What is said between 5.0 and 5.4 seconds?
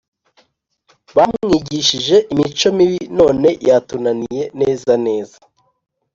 neza